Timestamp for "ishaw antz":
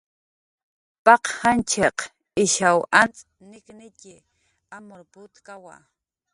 2.43-3.17